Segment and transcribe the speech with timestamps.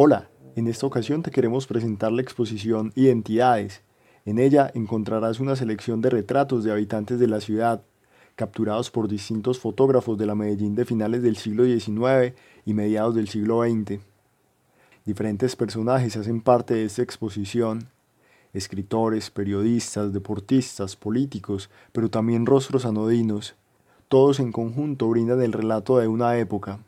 [0.00, 3.82] Hola, en esta ocasión te queremos presentar la exposición Identidades.
[4.26, 7.82] En ella encontrarás una selección de retratos de habitantes de la ciudad,
[8.36, 13.26] capturados por distintos fotógrafos de la Medellín de finales del siglo XIX y mediados del
[13.26, 14.00] siglo XX.
[15.04, 17.88] Diferentes personajes hacen parte de esta exposición,
[18.52, 23.56] escritores, periodistas, deportistas, políticos, pero también rostros anodinos.
[24.06, 26.78] Todos en conjunto brindan el relato de una época.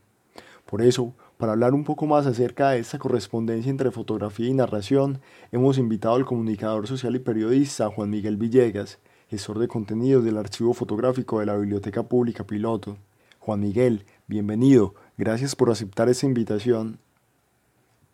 [0.65, 5.23] Por eso, para hablar un poco más acerca de esta correspondencia entre fotografía y narración,
[5.51, 8.98] hemos invitado al comunicador social y periodista Juan Miguel Villegas,
[9.31, 12.98] gestor de contenidos del Archivo Fotográfico de la Biblioteca Pública Piloto.
[13.39, 16.98] Juan Miguel, bienvenido, gracias por aceptar esta invitación.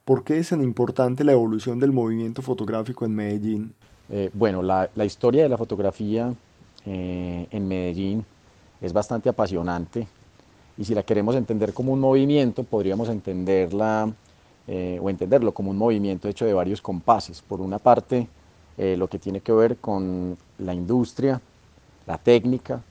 [0.04, 3.74] ¿Por qué es tan importante la evolución del movimiento fotográfico en Medellín?
[4.08, 6.32] Eh, bueno, la, historia de la fotografía
[6.84, 8.24] eh, en Medellín
[8.80, 10.06] es bastante apasionante
[10.78, 14.12] y si la queremos entender como un movimiento, podríamos entenderla
[14.68, 17.40] eh, o entenderlo como un movimiento hecho de varios compases.
[17.40, 18.28] Por una parte,
[18.76, 21.40] eh, lo que tiene que ver con la industria,
[22.06, 22.82] la técnica,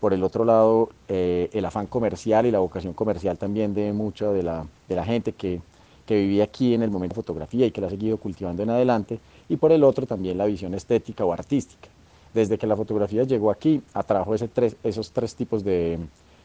[0.00, 4.30] por el otro lado, eh, el afán comercial y la vocación comercial también de mucha
[4.32, 5.60] de la, de la gente que,
[6.06, 8.70] que, vivía aquí en el momento de fotografía y que la ha seguido cultivando en
[8.70, 11.88] adelante, y por el otro también la visión estética o artística.
[12.32, 15.98] Desde que la fotografía llegó aquí, atrajo ese tres, esos tres tipos de,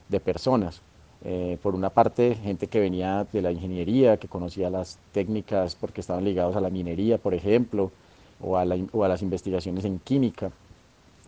[0.09, 0.81] de personas.
[1.23, 6.01] Eh, por una parte, gente que venía de la ingeniería, que conocía las técnicas porque
[6.01, 7.91] estaban ligados a la minería, por ejemplo,
[8.41, 10.51] o a, las investigaciones en química,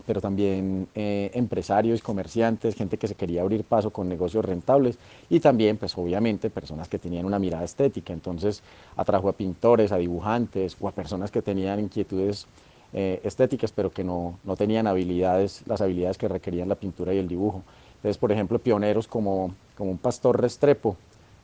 [0.05, 5.39] pero también eh, empresarios, comerciantes, gente que se quería abrir paso con negocios rentables y
[5.39, 8.13] también, pues obviamente, personas que tenían una mirada estética.
[8.13, 8.61] Entonces,
[8.95, 12.45] atrajo a pintores, a dibujantes o a personas que tenían inquietudes
[12.93, 17.17] eh, estéticas, pero que no, no tenían habilidades, las habilidades que requerían la pintura y
[17.17, 17.63] el dibujo.
[17.97, 20.95] Entonces, por ejemplo, pioneros como, como un pastor Restrepo,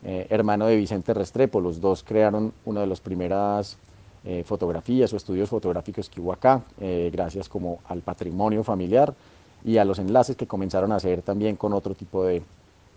[0.03, 3.77] eh, hermano de Vicente Restrepo, los dos crearon una de las primeras
[4.25, 9.13] eh, fotografías o estudios fotográficos que hubo acá, eh, gracias como al patrimonio familiar
[9.65, 12.41] y a los enlaces que comenzaron a hacer también con otro tipo de,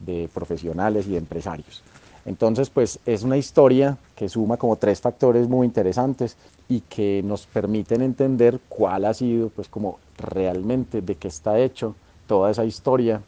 [0.01, 1.83] de profesionales y de empresarios.
[2.27, 6.37] Entonces, pues es una historia que suma como tres factores muy interesantes
[6.69, 11.95] y que nos permiten entender cuál ha sido, pues como realmente de qué está hecho
[12.27, 13.23] toda esa historia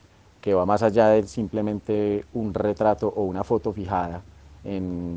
[0.49, 4.23] que va más allá de simplemente un retrato o una foto fijada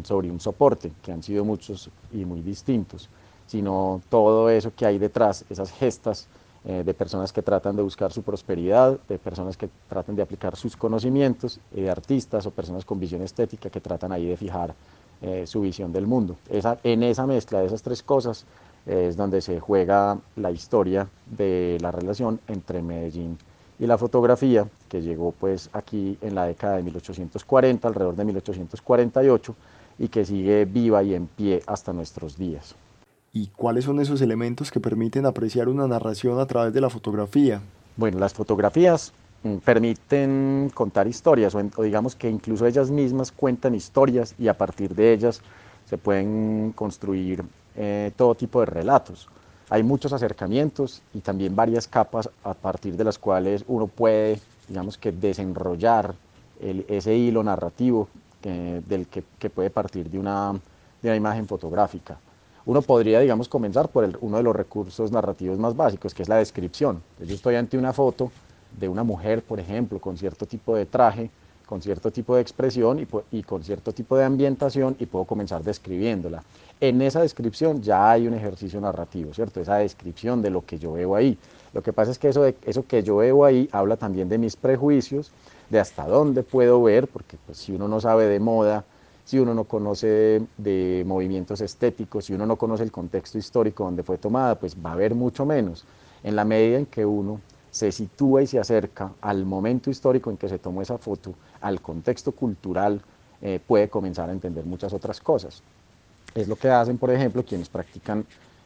[0.04, 3.08] sobre un soporte, que han sido muchos y muy distintos,
[3.48, 6.28] sino todo eso que hay detrás, esas gestas
[6.66, 10.58] eh, de personas que tratan de buscar su prosperidad, de personas que tratan de aplicar
[10.58, 14.76] sus conocimientos, de artistas o personas con visión estética que tratan ahí de fijar
[15.22, 16.36] eh, su visión del mundo.
[16.50, 18.46] Esa, en esa mezcla de esas tres cosas
[18.86, 23.38] eh, es donde se juega la historia de la relación entre Medellín
[23.82, 29.56] y la fotografía, que llegó pues aquí en la década de 1840, alrededor de 1848,
[29.98, 32.76] y que sigue viva y en pie hasta nuestros días.
[33.34, 37.60] ¿Y cuáles son esos elementos que permiten apreciar una narración a través de la fotografía?
[37.98, 44.36] Bueno, las fotografías mm, permiten contar historias, o, digamos que incluso ellas mismas cuentan historias
[44.38, 45.42] y a partir de ellas
[45.90, 47.44] se pueden construir
[47.76, 49.28] eh, todo tipo de relatos
[49.72, 54.38] hay muchos acercamientos y también varias capas a partir de las cuales uno puede,
[54.68, 56.14] digamos que, desenrollar
[56.60, 58.10] ese hilo narrativo
[58.44, 60.52] del que, puede partir de una,
[61.02, 62.20] de una, imagen fotográfica.
[62.66, 66.36] Uno podría, digamos, comenzar por uno de los recursos narrativos más básicos, que es la
[66.36, 67.02] descripción.
[67.26, 68.30] yo estoy ante una foto
[68.78, 71.30] de una mujer, por ejemplo, con cierto tipo de traje,
[71.72, 76.44] con cierto tipo de expresión y, con cierto tipo de ambientación y puedo comenzar describiéndola.
[76.82, 79.62] En esa descripción ya hay un ejercicio narrativo, ¿cierto?
[79.62, 81.38] Esa descripción de lo que yo veo ahí.
[81.72, 84.38] Lo que pasa es que eso, de, eso que yo veo ahí habla también de
[84.38, 85.32] mis prejuicios,
[85.70, 88.84] de hasta dónde puedo ver, porque pues, si uno no sabe de moda,
[89.24, 94.04] si uno no conoce de, movimientos estéticos, si uno no conoce el contexto histórico donde
[94.04, 95.86] fue tomada, pues va a ver mucho menos.
[96.22, 97.40] En la medida en que uno
[97.72, 101.82] se sitúa y se acerca al momento histórico en que se tomó esa foto, al
[101.82, 103.02] contexto cultural,
[103.42, 105.64] eh, puede comenzar a entender muchas otras cosas.
[106.36, 108.26] Es lo que hacen, por ejemplo, quienes practican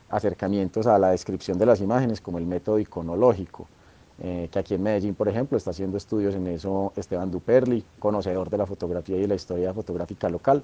[0.10, 3.68] acercamientos a la descripción de las imágenes, como el método iconológico,
[4.22, 8.50] eh, que aquí en Medellín, por ejemplo, está haciendo estudios en eso Esteban Duperli, conocedor
[8.50, 10.64] de la fotografía y la historia fotográfica local,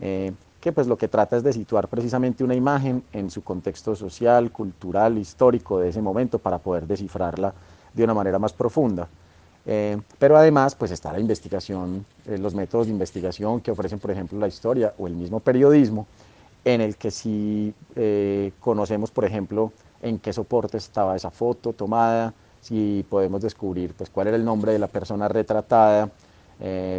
[0.00, 3.96] eh, que pues lo que trata es de situar precisamente una imagen en su contexto
[3.96, 7.54] social, cultural, histórico de ese momento para poder descifrarla
[7.92, 9.08] de una manera más profunda.
[9.66, 14.10] Eh, pero además, pues está la investigación, eh, los métodos de investigación que ofrecen, por
[14.10, 16.06] ejemplo, la historia o el mismo periodismo,
[16.64, 19.72] en el que si eh, conocemos, por ejemplo,
[20.02, 24.72] en qué soporte estaba esa foto tomada, si podemos descubrir pues, cuál era el nombre
[24.72, 26.10] de la persona retratada,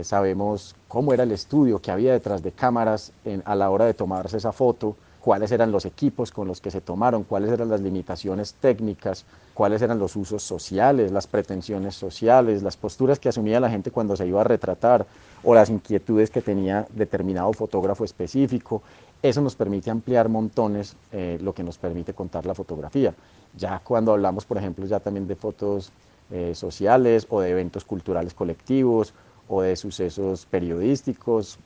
[0.01, 3.11] sabemos cómo era el estudio, qué había detrás de cámaras
[3.45, 6.81] a la hora de tomarse esa foto, cuáles eran los equipos con los que se
[6.81, 12.75] tomaron, cuáles eran las limitaciones técnicas, cuáles eran los usos sociales, las pretensiones sociales, las
[12.75, 15.05] posturas que asumía la gente cuando se iba a retratar
[15.43, 18.81] o las inquietudes que tenía determinado fotógrafo específico.
[19.21, 23.13] Eso nos permite ampliar montones eh, lo que nos permite contar la fotografía.
[23.55, 25.91] Ya cuando hablamos, por ejemplo, ya también de fotos
[26.31, 29.13] eh, sociales o de eventos culturales colectivos
[29.47, 31.59] o de sucesos periodísticos,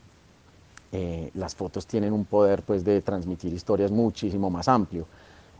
[0.92, 5.06] eh, las fotos tienen un poder pues, de transmitir historias muchísimo más amplio.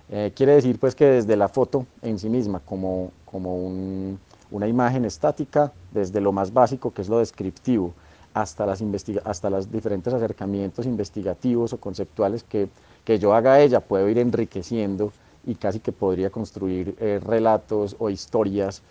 [0.10, 3.58] Eh, quiere decir pues, que desde la foto en sí misma, como, como
[4.52, 7.94] una imagen estática, desde lo más básico, que es lo descriptivo,
[8.34, 8.82] hasta, las
[9.24, 12.70] hasta los diferentes acercamientos investigativos o conceptuales que,
[13.04, 15.12] que yo haga a ella, puedo ir enriqueciendo
[15.46, 18.82] y casi que podría construir eh, relatos o historias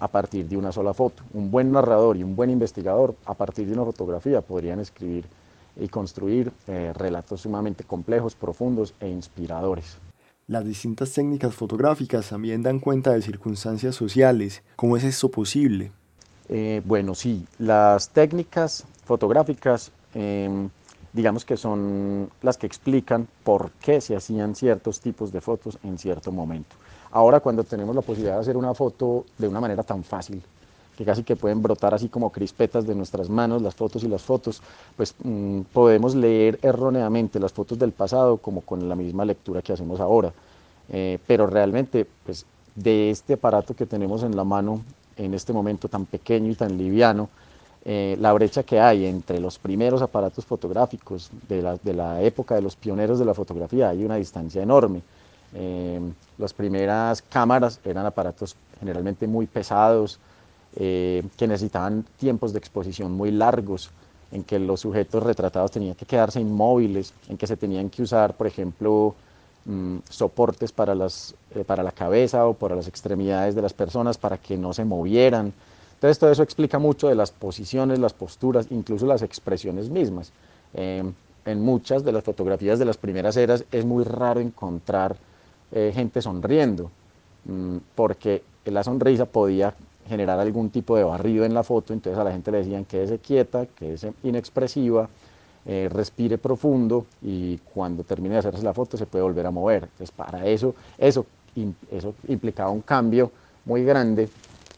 [0.00, 1.22] a partir de una sola foto.
[1.34, 5.26] Un buen narrador y un buen investigador a partir de una fotografía podrían escribir
[5.76, 9.98] y construir eh, relatos sumamente complejos, profundos e inspiradores.
[10.46, 14.62] Las distintas técnicas fotográficas también dan cuenta de circunstancias sociales.
[14.76, 15.92] ¿Cómo es esto posible?
[16.84, 20.70] bueno, sí, las técnicas fotográficas em,
[21.16, 25.96] digamos que son las que explican por qué se hacían ciertos tipos de fotos en
[25.96, 26.76] cierto momento.
[27.10, 30.42] Ahora cuando tenemos la posibilidad de hacer una foto de una manera tan fácil,
[30.96, 34.22] que casi que pueden brotar así como crispetas de nuestras manos, las fotos y las
[34.22, 34.62] fotos,
[34.96, 39.72] pues mm, podemos leer erróneamente las fotos del pasado como con la misma lectura que
[39.72, 40.32] hacemos ahora.
[40.88, 44.82] Eh, pero realmente, pues de este aparato que tenemos en la mano
[45.16, 47.28] en este momento tan pequeño y tan liviano,
[47.84, 52.54] eh, la brecha que hay entre los primeros aparatos fotográficos de la, de la, época
[52.54, 55.02] de los pioneros de la fotografía, hay una distancia enorme.
[55.54, 56.00] Eh,
[56.38, 60.18] las primeras cámaras eran aparatos generalmente muy pesados,
[60.76, 63.90] eh, que necesitaban tiempos de exposición muy largos,
[64.32, 68.36] en que los sujetos retratados tenían que quedarse inmóviles, en que se tenían que usar,
[68.36, 69.14] por ejemplo,
[69.64, 71.34] mm, soportes para, las,
[71.66, 75.52] para la cabeza o para las extremidades de las personas para que no se movieran.
[75.94, 80.30] Entonces todo eso explica mucho de las posiciones, las posturas, incluso las expresiones mismas.
[80.74, 81.02] Eh,
[81.46, 85.16] en muchas de las fotografías de las primeras eras es muy raro encontrar
[85.72, 86.90] eh, gente sonriendo,
[87.46, 89.72] mm, porque la sonrisa podía
[90.08, 93.18] generar algún tipo de barrido en la foto, entonces a la gente le decían quédese
[93.18, 95.08] quieta, quédese inexpresiva,
[95.64, 99.84] eh, respire profundo y cuando termine de hacerse la foto se puede volver a mover.
[99.84, 101.26] Entonces para eso, eso,
[101.90, 103.30] eso implicaba un cambio
[103.64, 104.28] muy grande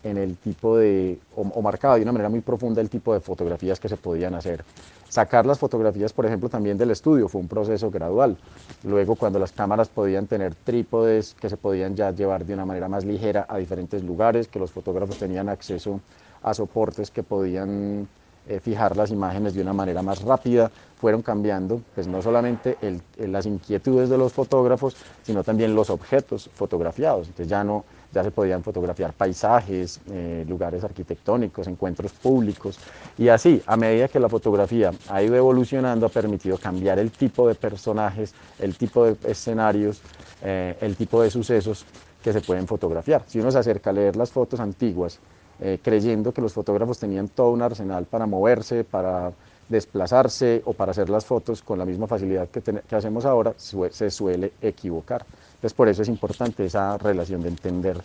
[0.02, 3.78] en el tipo de, o, marcaba de una manera muy profunda el tipo de fotografías
[3.81, 4.64] que se podían hacer.
[5.08, 8.37] Sacar las fotografías, por ejemplo, también del estudio fue un proceso gradual.
[8.84, 12.88] Luego, cuando las cámaras podían tener trípodes que se podían ya llevar de una manera
[12.88, 16.00] más ligera a diferentes lugares, que los fotógrafos tenían acceso
[16.43, 18.06] a soportes que podían
[18.49, 20.70] eh, fijar las imágenes de una manera más rápida,
[21.00, 22.76] fueron cambiando, pues no solamente
[23.19, 27.28] las inquietudes de los fotógrafos, sino también los objetos fotografiados.
[27.28, 32.78] Entonces ya no ya se podían fotografiar paisajes, eh, lugares arquitectónicos, encuentros públicos
[33.16, 37.46] y así, a medida que la fotografía ha ido evolucionando, ha permitido cambiar el tipo
[37.46, 40.00] de personajes, el tipo de escenarios,
[40.43, 41.84] eh, el tipo de sucesos
[42.22, 43.22] que se pueden fotografiar.
[43.27, 45.19] Si uno se acerca a leer las fotos antiguas,
[45.60, 49.32] eh, creyendo que los fotógrafos tenían todo un arsenal para moverse, para
[49.69, 54.10] desplazarse o para hacer las fotos con la misma facilidad que, que hacemos ahora, se
[54.10, 55.27] suele equivocar.
[55.58, 58.00] Entonces por eso es importante esa relación de entender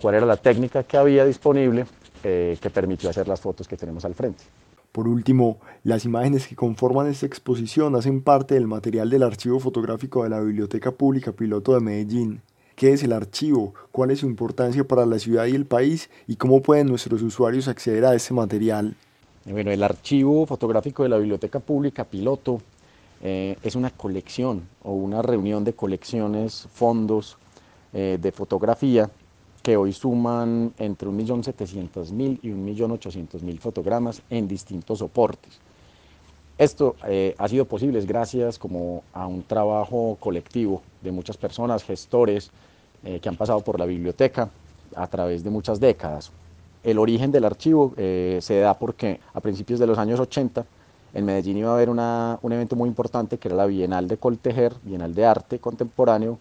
[0.00, 1.84] cuál era la técnica que había disponible
[2.22, 4.42] eh, que permitió hacer las fotos que tenemos al frente.
[4.90, 10.22] Por último, las imágenes que conforman esta exposición hacen parte del material del archivo fotográfico
[10.22, 12.40] de la Biblioteca Pública Piloto de Medellín.
[12.74, 13.74] ¿Qué es el archivo?
[13.92, 16.08] ¿Cuál es su importancia para la ciudad y el país?
[16.26, 18.96] ¿Y cómo pueden nuestros usuarios acceder a este material?
[19.44, 22.62] Bueno, el archivo fotográfico de la Biblioteca Pública Piloto
[23.26, 27.38] eh, es una colección o una reunión de colecciones, fondos
[27.94, 29.10] eh, de fotografía
[29.62, 35.58] que hoy suman entre 1.700.000 y 1.800.000 fotogramas en distintos soportes.
[36.58, 42.50] Esto eh, ha sido posible gracias como a un trabajo colectivo de muchas personas, gestores
[43.20, 44.48] que han pasado por la biblioteca
[44.96, 46.32] a través de muchas décadas.
[46.82, 50.64] El origen del archivo se da porque a principios de los años 80
[51.14, 54.74] en Medellín iba a haber un evento muy importante que era la Bienal de Coltejer,
[54.82, 56.38] Bienal de Arte Contemporáneo,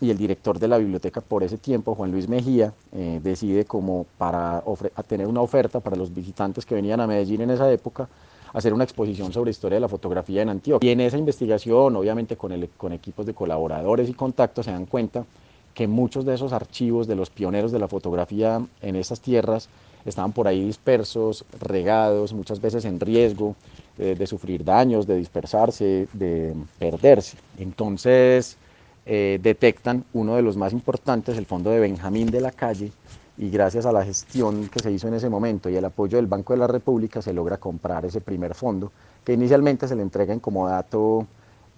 [0.00, 4.06] y el director de la biblioteca por ese tiempo, Juan Luis Mejía, eh, decide como
[4.18, 4.62] para
[5.06, 8.08] tener una oferta para los visitantes que venían a Medellín en esa época,
[8.52, 10.88] hacer una exposición sobre historia de la fotografía en Antioquia.
[10.88, 15.24] Y en esa investigación, obviamente con, con equipos de colaboradores y contactos, se dan cuenta
[15.72, 19.68] que muchos de esos archivos de los pioneros de la fotografía en esas tierras
[20.06, 23.56] estaban por ahí dispersos, regados, muchas veces en riesgo
[23.96, 27.38] de sufrir daños, de dispersarse, de perderse.
[27.58, 28.56] Entonces
[29.06, 32.90] eh, detectan uno de los más importantes, el fondo de Benjamín de la Calle,
[33.38, 36.26] y gracias a la gestión que se hizo en ese momento y el apoyo del
[36.26, 38.90] Banco de la República se logra comprar ese primer fondo,
[39.24, 41.26] que inicialmente se le entrega en comodato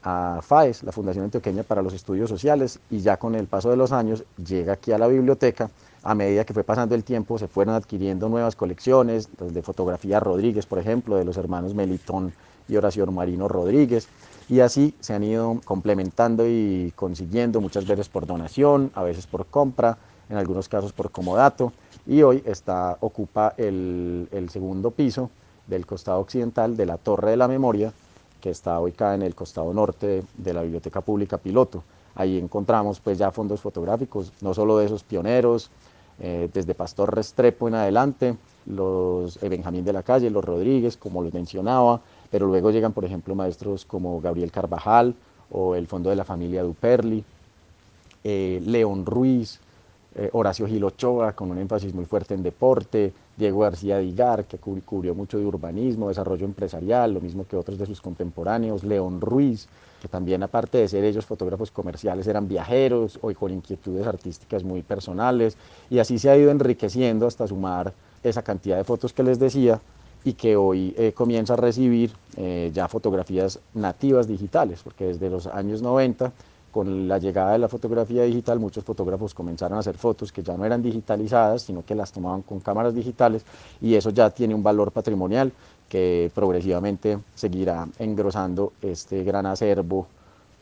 [0.03, 3.77] a FAES, la Fundación Antioqueña para los Estudios Sociales, y ya con el paso de
[3.77, 5.71] los años llega aquí a la biblioteca.
[6.03, 10.67] A medida que fue pasando el tiempo, se fueron adquiriendo nuevas colecciones, de fotografía Rodríguez,
[10.67, 12.33] por ejemplo, de los hermanos Melitón
[12.69, 14.09] y Horacio Marino Rodríguez,
[14.49, 19.47] y así se han ido complementando y consiguiendo, muchas veces por donación, a veces por
[19.47, 19.99] compra,
[20.31, 21.73] en algunos casos por comodato,
[22.07, 25.31] y hoy está, ocupa el, el segundo piso
[25.67, 27.93] del costado occidental de la Torre de la Memoria,
[28.41, 31.83] que está ubicada en el costado norte de la Biblioteca Pública Piloto.
[32.15, 35.71] Ahí encontramos pues ya fondos fotográficos, no solo de esos pioneros,
[36.21, 41.23] eh, desde Pastor Restrepo en adelante, los eh, Benjamín de la Calle, los Rodríguez, como
[41.23, 45.15] los mencionaba, pero luego llegan, por ejemplo, maestros como Gabriel Carvajal
[45.51, 47.25] o el fondo de la familia Duperli,
[48.25, 49.61] eh, León Ruiz,
[50.19, 55.15] eh, Horacio Gilochoa, con un énfasis muy fuerte en deporte, Diego García Digar, que cubrió
[55.15, 59.69] mucho de urbanismo, desarrollo empresarial, lo mismo que otros de sus contemporáneos, León Ruiz,
[60.03, 64.83] que también aparte de ser ellos fotógrafos comerciales eran viajeros o con inquietudes artísticas muy
[64.83, 65.57] personales,
[65.89, 67.93] y así se ha ido enriqueciendo hasta sumar
[68.25, 69.81] esa cantidad de fotos que les decía
[70.25, 75.47] y que hoy eh, comienza a recibir eh, ya fotografías nativas digitales, porque desde los
[75.47, 76.33] años 90
[76.71, 80.57] con la llegada de la fotografía digital, muchos fotógrafos comenzaron a hacer fotos que ya
[80.57, 83.45] no eran digitalizadas, sino que las tomaban con cámaras digitales
[83.81, 85.53] y eso ya tiene un valor patrimonial
[85.89, 90.07] que progresivamente seguirá engrosando este gran acervo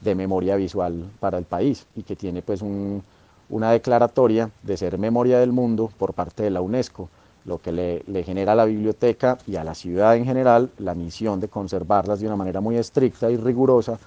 [0.01, 5.39] de memoria visual para el país y que tiene pues una declaratoria de ser memoria
[5.39, 7.09] del mundo por parte de la UNESCO,
[7.45, 11.41] lo que le, genera a la biblioteca y a la ciudad en general la misión
[11.41, 13.99] de conservarlas de una manera muy estricta y rigurosa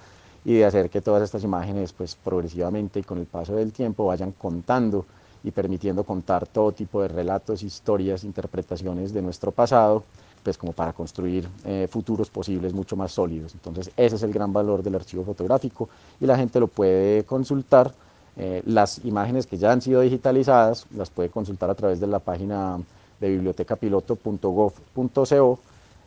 [0.46, 4.05] y de hacer que todas estas imágenes pues progresivamente y con el paso del tiempo
[4.05, 5.05] vayan contando
[5.43, 10.03] y permitiendo contar todo tipo de relatos, historias, interpretaciones de nuestro pasado,
[10.43, 13.53] pues como para construir eh, futuros posibles mucho más sólidos.
[13.53, 17.91] Entonces ese es el gran valor del archivo fotográfico y la gente lo puede consultar.
[18.38, 22.19] Eh, las imágenes que ya han sido digitalizadas las puede consultar a través de la
[22.19, 22.79] página
[23.19, 25.60] de bibliotecapiloto.gov.co,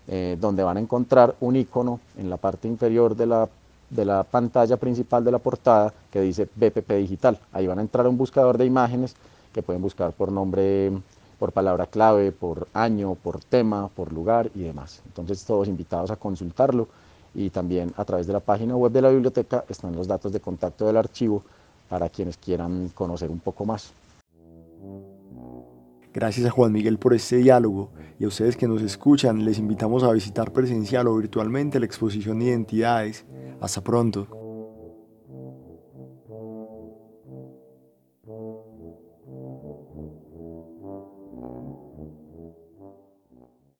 [0.08, 3.46] eh, donde van a encontrar un icono en la parte inferior de la
[3.92, 7.38] de la pantalla principal de la portada que dice BPP Digital.
[7.52, 9.14] Ahí van a entrar un buscador de imágenes
[9.52, 10.92] que pueden buscar por nombre,
[11.38, 15.02] por palabra clave, por año, por tema, por lugar y demás.
[15.06, 16.88] Entonces todos invitados a consultarlo
[17.34, 20.40] y también a través de la página web de la biblioteca están los datos de
[20.40, 21.42] contacto del archivo
[21.88, 23.92] para quienes quieran conocer un poco más.
[26.14, 30.02] Gracias a Juan Miguel por este diálogo y a ustedes que nos escuchan les invitamos
[30.02, 33.24] a visitar presencial o virtualmente la exposición Identidades.
[33.60, 34.51] Hasta pronto.